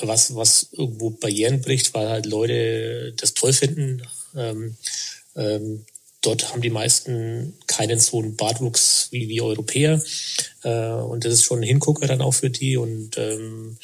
[0.01, 4.03] was, was irgendwo Barrieren bricht, weil halt Leute das toll finden.
[4.37, 4.77] Ähm,
[5.37, 5.85] ähm,
[6.23, 10.03] dort haben die meisten keinen so einen Bartwuchs wie wir Europäer.
[10.63, 13.77] Äh, und das ist schon ein Hingucker dann auch für die und, ähm,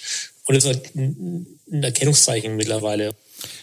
[0.47, 3.15] und das ist halt ein Erkennungszeichen mittlerweile.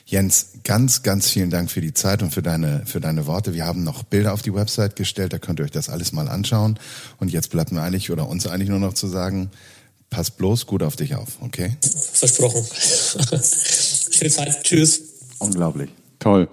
[0.05, 3.53] Jens, ganz, ganz vielen Dank für die Zeit und für deine, für deine Worte.
[3.53, 6.27] Wir haben noch Bilder auf die Website gestellt, da könnt ihr euch das alles mal
[6.27, 6.77] anschauen.
[7.19, 9.51] Und jetzt bleibt mir eigentlich oder uns eigentlich nur noch zu sagen,
[10.09, 11.77] pass bloß gut auf dich auf, okay?
[11.81, 12.63] Versprochen.
[14.11, 14.63] Schöne Zeit.
[14.63, 15.01] Tschüss.
[15.39, 15.89] Unglaublich.
[16.19, 16.49] Toll.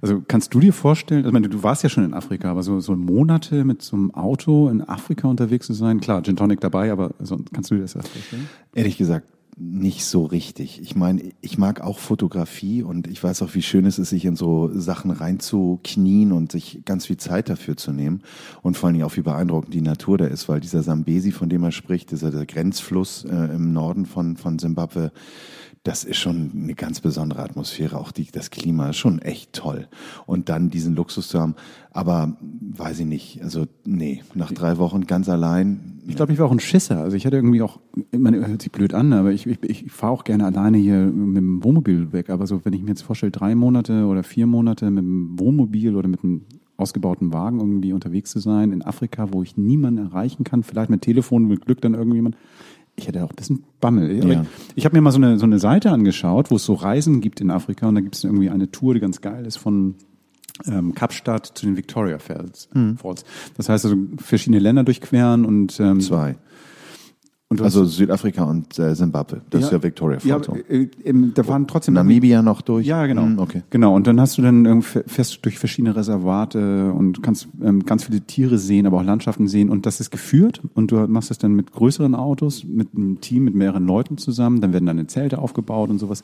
[0.00, 2.78] Also kannst du dir vorstellen, also meine, du warst ja schon in Afrika, aber so,
[2.80, 6.92] so Monate mit so einem Auto in Afrika unterwegs zu sein, klar, Gin Tonic dabei,
[6.92, 8.48] aber so, kannst du dir das vorstellen?
[8.74, 9.26] Ehrlich gesagt,
[9.60, 10.80] nicht so richtig.
[10.80, 14.24] Ich meine, ich mag auch Fotografie und ich weiß auch, wie schön es ist, sich
[14.24, 18.22] in so Sachen reinzuknien und sich ganz viel Zeit dafür zu nehmen.
[18.62, 21.48] Und vor allen Dingen auch, wie beeindruckend die Natur da ist, weil dieser Sambesi, von
[21.48, 25.12] dem er spricht, dieser Grenzfluss äh, im Norden von, von Zimbabwe,
[25.88, 27.96] das ist schon eine ganz besondere Atmosphäre.
[27.96, 29.88] Auch die, das Klima ist schon echt toll.
[30.26, 31.54] Und dann diesen Luxus zu haben.
[31.92, 33.42] Aber weiß ich nicht.
[33.42, 36.02] Also, nee, nach drei Wochen ganz allein.
[36.06, 36.98] Ich glaube, ich war auch ein Schisser.
[36.98, 37.80] Also ich hatte irgendwie auch,
[38.12, 41.38] man hört sich blöd an, aber ich, ich, ich fahre auch gerne alleine hier mit
[41.38, 42.28] dem Wohnmobil weg.
[42.28, 45.96] Aber so, wenn ich mir jetzt vorstelle, drei Monate oder vier Monate mit dem Wohnmobil
[45.96, 46.42] oder mit einem
[46.76, 51.00] ausgebauten Wagen irgendwie unterwegs zu sein in Afrika, wo ich niemanden erreichen kann, vielleicht mit
[51.00, 52.36] Telefon, mit Glück dann irgendjemand
[52.98, 54.28] ich hätte auch ein bisschen Bammel.
[54.28, 54.44] Ja.
[54.74, 57.40] Ich, habe mir mal so eine, so eine Seite angeschaut, wo es so Reisen gibt
[57.40, 59.94] in Afrika und da gibt es irgendwie eine Tour, die ganz geil ist von
[60.66, 62.68] ähm, Kapstadt zu den Victoria Falls.
[62.74, 62.98] Mhm.
[63.56, 66.36] Das heißt also verschiedene Länder durchqueren und ähm, zwei.
[67.50, 69.40] Also Südafrika und äh, Zimbabwe.
[69.48, 70.46] Das ja, ist ja Victoria Falls.
[70.46, 72.86] Ja, äh, äh, da waren trotzdem Namibia noch durch.
[72.86, 73.22] Ja, genau.
[73.22, 73.62] Mhm, okay.
[73.70, 73.94] Genau.
[73.94, 78.58] Und dann hast du dann fährst durch verschiedene Reservate und kannst ähm, ganz viele Tiere
[78.58, 79.70] sehen, aber auch Landschaften sehen.
[79.70, 80.60] Und das ist geführt.
[80.74, 84.60] Und du machst das dann mit größeren Autos, mit einem Team, mit mehreren Leuten zusammen.
[84.60, 86.20] Dann werden deine Zelte aufgebaut und sowas.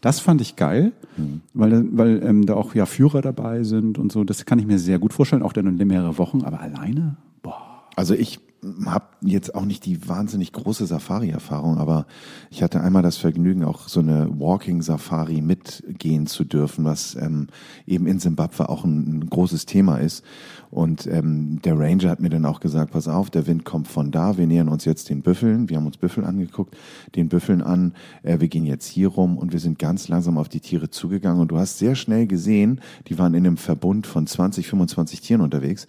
[0.00, 1.40] Das fand ich geil, mhm.
[1.54, 4.22] weil, weil ähm, da auch ja Führer dabei sind und so.
[4.22, 5.42] Das kann ich mir sehr gut vorstellen.
[5.42, 6.42] Auch dann mehrere Wochen.
[6.42, 7.82] Aber alleine, boah.
[7.96, 8.38] Also ich
[8.86, 12.06] habe jetzt auch nicht die wahnsinnig große Safari-Erfahrung, aber
[12.50, 17.48] ich hatte einmal das Vergnügen, auch so eine Walking-Safari mitgehen zu dürfen, was ähm,
[17.86, 20.24] eben in Simbabwe auch ein, ein großes Thema ist.
[20.70, 24.10] Und ähm, der Ranger hat mir dann auch gesagt, pass auf, der Wind kommt von
[24.10, 26.76] da, wir nähern uns jetzt den Büffeln, wir haben uns Büffel angeguckt,
[27.14, 30.48] den Büffeln an, äh, wir gehen jetzt hier rum und wir sind ganz langsam auf
[30.48, 31.40] die Tiere zugegangen.
[31.40, 35.40] Und du hast sehr schnell gesehen, die waren in einem Verbund von 20, 25 Tieren
[35.42, 35.86] unterwegs,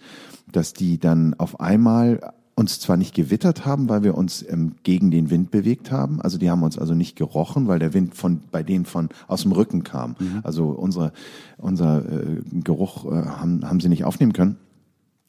[0.50, 2.20] dass die dann auf einmal
[2.54, 6.20] uns zwar nicht gewittert haben, weil wir uns ähm, gegen den Wind bewegt haben.
[6.20, 9.42] Also die haben uns also nicht gerochen, weil der Wind von bei denen von aus
[9.42, 10.16] dem Rücken kam.
[10.18, 10.40] Mhm.
[10.42, 11.12] Also unsere,
[11.56, 14.56] unser äh, Geruch äh, haben, haben sie nicht aufnehmen können.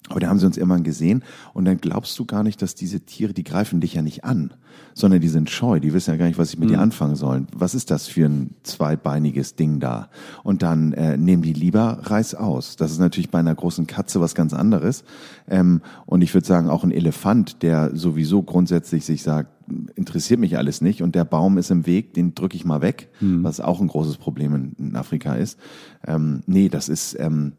[0.10, 3.02] Aber da haben sie uns irgendwann gesehen und dann glaubst du gar nicht, dass diese
[3.02, 4.54] Tiere, die greifen dich ja nicht an,
[4.94, 6.74] sondern die sind scheu, die wissen ja gar nicht, was sie mit mhm.
[6.74, 7.48] dir anfangen sollen.
[7.56, 10.10] Was ist das für ein zweibeiniges Ding da?
[10.44, 12.76] Und dann äh, nehmen die lieber Reis aus.
[12.76, 15.04] Das ist natürlich bei einer großen Katze was ganz anderes.
[15.48, 19.50] Ähm, und ich würde sagen, auch ein Elefant, der sowieso grundsätzlich sich sagt,
[19.96, 23.10] interessiert mich alles nicht und der Baum ist im Weg, den drücke ich mal weg,
[23.22, 23.44] mhm.
[23.44, 25.60] was auch ein großes Problem in, in Afrika ist.
[26.06, 27.16] Ähm, nee, das ist...
[27.20, 27.54] Ähm,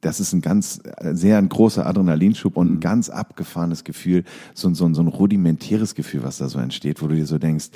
[0.00, 4.92] das ist ein ganz, sehr ein großer Adrenalinschub und ein ganz abgefahrenes Gefühl, so, so,
[4.92, 7.70] so ein rudimentäres Gefühl, was da so entsteht, wo du dir so denkst,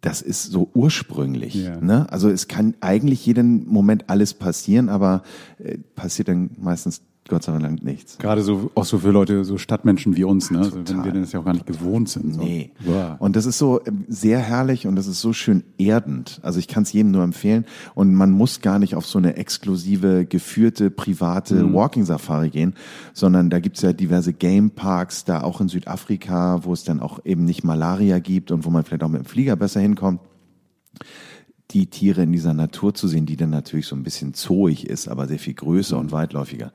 [0.00, 1.54] das ist so ursprünglich.
[1.54, 1.80] Ja.
[1.80, 2.10] Ne?
[2.10, 5.22] Also es kann eigentlich jeden Moment alles passieren, aber
[5.58, 8.18] äh, passiert dann meistens Gott sei Dank nichts.
[8.18, 10.58] Gerade so, auch so für Leute, so Stadtmenschen wie uns, ne?
[10.58, 11.04] Also wenn Total.
[11.04, 12.34] wir das ja auch gar nicht gewohnt sind.
[12.34, 12.42] So.
[12.42, 12.72] Nee.
[12.84, 13.20] Wow.
[13.20, 16.40] Und das ist so ähm, sehr herrlich und das ist so schön erdend.
[16.42, 17.66] Also ich kann es jedem nur empfehlen.
[17.94, 22.74] Und man muss gar nicht auf so eine exklusive, geführte, private Walking-Safari gehen,
[23.12, 27.44] sondern da gibt's ja diverse Game-Parks, da auch in Südafrika, wo es dann auch eben
[27.44, 30.20] nicht Malaria gibt und wo man vielleicht auch mit dem Flieger besser hinkommt.
[31.70, 35.06] Die Tiere in dieser Natur zu sehen, die dann natürlich so ein bisschen zooig ist,
[35.06, 36.72] aber sehr viel größer und weitläufiger.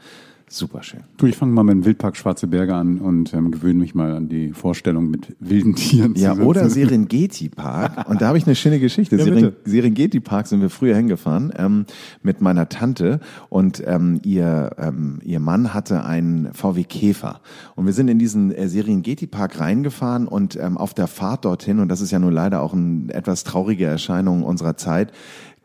[0.48, 1.02] Super schön.
[1.18, 4.16] Du, ich fange mal mit dem Wildpark Schwarze Berge an und ähm, gewöhne mich mal
[4.16, 6.14] an die Vorstellung mit wilden Tieren.
[6.14, 6.48] Ja, zusammen.
[6.48, 8.08] oder Serengeti Park.
[8.08, 9.16] Und da habe ich eine schöne Geschichte.
[9.16, 9.54] Ja, Seren.
[9.66, 11.86] Serengeti Park sind wir früher hingefahren ähm,
[12.22, 17.42] mit meiner Tante und ähm, ihr, ähm, ihr Mann hatte einen VW Käfer.
[17.76, 21.80] Und wir sind in diesen äh, Serengeti Park reingefahren und ähm, auf der Fahrt dorthin,
[21.80, 25.12] und das ist ja nur leider auch eine etwas traurige Erscheinung unserer Zeit,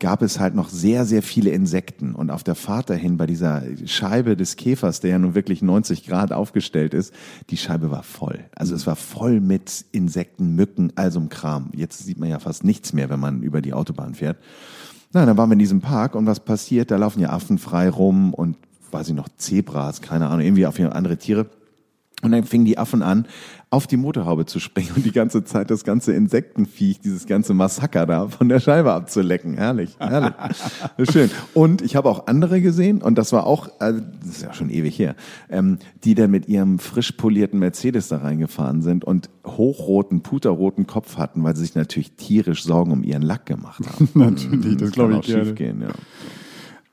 [0.01, 2.15] gab es halt noch sehr, sehr viele Insekten.
[2.15, 6.05] Und auf der Fahrt dahin bei dieser Scheibe des Käfers, der ja nun wirklich 90
[6.05, 7.13] Grad aufgestellt ist,
[7.51, 8.39] die Scheibe war voll.
[8.55, 11.69] Also es war voll mit Insekten, Mücken, all so einem Kram.
[11.73, 14.37] Jetzt sieht man ja fast nichts mehr, wenn man über die Autobahn fährt.
[15.13, 16.89] Na, dann waren wir in diesem Park und was passiert?
[16.89, 18.57] Da laufen ja Affen frei rum und
[18.91, 21.45] weiß ich noch, Zebras, keine Ahnung, irgendwie auf andere Tiere.
[22.23, 23.27] Und dann fingen die Affen an,
[23.71, 28.05] auf die Motorhaube zu springen und die ganze Zeit das ganze Insektenviech, dieses ganze Massaker
[28.05, 29.55] da von der Scheibe abzulecken.
[29.55, 30.33] Herrlich, herrlich.
[30.97, 31.31] Das schön.
[31.53, 34.69] Und ich habe auch andere gesehen und das war auch, also das ist ja schon
[34.69, 35.15] ewig her,
[35.49, 41.15] ähm, die dann mit ihrem frisch polierten Mercedes da reingefahren sind und hochroten, puterroten Kopf
[41.17, 44.09] hatten, weil sie sich natürlich tierisch Sorgen um ihren Lack gemacht haben.
[44.13, 45.45] Natürlich, das glaube kann ich auch gerne.
[45.45, 45.89] schief gehen, ja.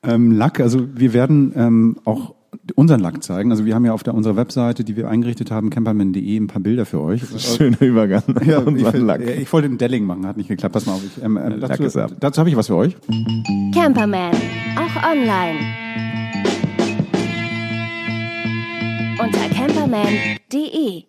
[0.04, 2.36] Ähm, Lack, also wir werden ähm, auch
[2.78, 3.50] unseren Lack zeigen.
[3.50, 6.62] Also wir haben ja auf der, unserer Webseite, die wir eingerichtet haben, camperman.de, ein paar
[6.62, 7.22] Bilder für euch.
[7.38, 8.22] Schöner Übergang.
[8.44, 9.20] Ja, ich, Lack.
[9.20, 10.72] äh, ich wollte den Delling machen, hat nicht geklappt.
[10.72, 11.02] Pass mal auf.
[11.04, 12.96] Ich, ähm, äh, Lack dazu dazu habe ich was für euch.
[13.74, 14.32] Camperman,
[14.76, 15.58] auch online.
[19.18, 21.07] Unter camperman.de.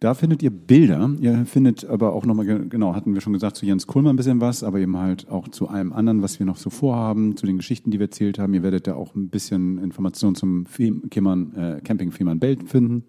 [0.00, 1.10] Da findet ihr Bilder.
[1.20, 4.16] Ihr findet aber auch nochmal, ge- genau, hatten wir schon gesagt, zu Jens Kohlmann ein
[4.16, 7.44] bisschen was, aber eben halt auch zu allem anderen, was wir noch so vorhaben, zu
[7.44, 8.54] den Geschichten, die wir erzählt haben.
[8.54, 13.04] Ihr werdet da auch ein bisschen Informationen zum Fem- Fehmarn, äh, Camping Fehmarnbelt finden.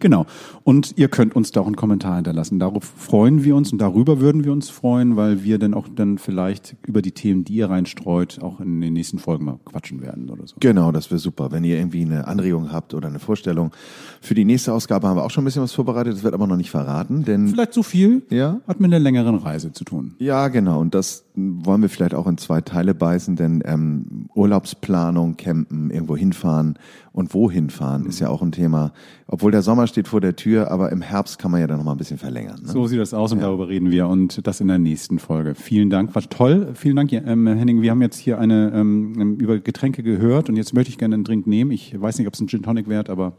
[0.00, 0.26] Genau.
[0.64, 2.58] Und ihr könnt uns da auch einen Kommentar hinterlassen.
[2.58, 6.18] Darauf freuen wir uns und darüber würden wir uns freuen, weil wir dann auch dann
[6.18, 10.30] vielleicht über die Themen, die ihr reinstreut, auch in den nächsten Folgen mal quatschen werden
[10.30, 10.56] oder so.
[10.60, 11.50] Genau, das wäre super.
[11.52, 13.72] Wenn ihr irgendwie eine Anregung habt oder eine Vorstellung.
[14.20, 16.46] Für die nächste Ausgabe haben wir auch schon ein bisschen was vorbereitet, das wird aber
[16.46, 18.60] noch nicht verraten, denn Vielleicht so viel Ja.
[18.66, 20.14] hat mit einer längeren Reise zu tun.
[20.18, 20.80] ja, genau.
[20.80, 26.16] Und das wollen wir vielleicht auch in zwei Teile beißen, denn ähm, Urlaubsplanung, Campen, irgendwo
[26.16, 26.78] hinfahren
[27.12, 28.92] und wohin fahren ist ja auch ein Thema.
[29.26, 31.84] Obwohl der Sommer steht vor der Tür, aber im Herbst kann man ja dann noch
[31.84, 32.60] mal ein bisschen verlängern.
[32.62, 32.68] Ne?
[32.70, 35.54] So sieht das aus und darüber reden wir und das in der nächsten Folge.
[35.54, 36.72] Vielen Dank, war toll.
[36.74, 37.82] Vielen Dank, ähm, Henning.
[37.82, 41.24] Wir haben jetzt hier eine ähm, über Getränke gehört und jetzt möchte ich gerne einen
[41.24, 41.70] Drink nehmen.
[41.70, 43.34] Ich weiß nicht, ob es ein Gin Tonic wird, aber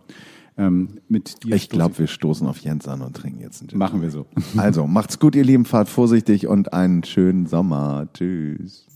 [0.57, 1.55] ähm, mit dir.
[1.55, 3.79] Ich glaube, wir stoßen auf Jens an und trinken jetzt einen Gin.
[3.79, 4.25] machen wir so.
[4.57, 8.07] Also, macht's gut, ihr Lieben, fahrt vorsichtig und einen schönen Sommer.
[8.13, 8.87] Tschüss.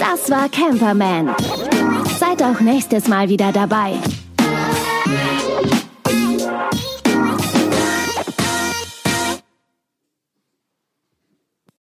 [0.00, 1.30] Das war Camperman.
[2.18, 3.94] Seid auch nächstes Mal wieder dabei.